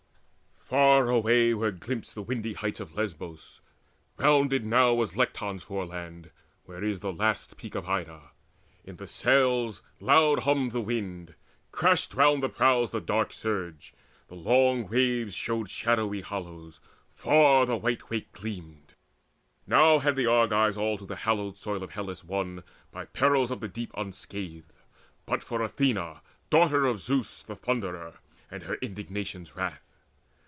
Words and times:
Far 0.57 1.09
away 1.09 1.53
were 1.53 1.71
glimpsed 1.71 2.15
The 2.15 2.21
windy 2.21 2.53
heights 2.53 2.79
of 2.79 2.95
Lesbos. 2.95 3.59
Rounded 4.15 4.63
now 4.63 4.93
Was 4.93 5.17
Lecton's 5.17 5.63
foreland, 5.63 6.31
where 6.63 6.81
is 6.81 7.01
the 7.01 7.11
last 7.11 7.57
peak 7.57 7.75
Of 7.75 7.89
Ida. 7.89 8.31
In 8.85 8.95
the 8.95 9.05
sails 9.05 9.81
loud 9.99 10.43
hummed 10.43 10.71
the 10.71 10.79
wind, 10.79 11.35
Crashed 11.73 12.13
round 12.13 12.41
the 12.41 12.47
prows 12.47 12.91
the 12.91 13.01
dark 13.01 13.33
surge: 13.33 13.93
the 14.29 14.35
long 14.35 14.87
waves 14.87 15.33
Showed 15.35 15.69
shadowy 15.69 16.21
hollows, 16.21 16.79
far 17.13 17.65
the 17.65 17.75
white 17.75 18.09
wake 18.09 18.31
gleamed. 18.31 18.93
Now 19.67 19.99
had 19.99 20.15
the 20.15 20.27
Argives 20.27 20.77
all 20.77 20.97
to 20.99 21.05
the 21.05 21.17
hallowed 21.17 21.57
soil 21.57 21.83
Of 21.83 21.91
Hellas 21.91 22.23
won, 22.23 22.63
by 22.93 23.03
perils 23.07 23.51
of 23.51 23.59
the 23.59 23.67
deep 23.67 23.91
Unscathed, 23.97 24.71
but 25.25 25.43
for 25.43 25.61
Athena 25.61 26.21
Daughter 26.49 26.85
of 26.85 27.01
Zeus 27.01 27.41
The 27.41 27.57
Thunderer, 27.57 28.19
and 28.49 28.63
her 28.63 28.75
indignation's 28.75 29.53
wrath. 29.57 29.81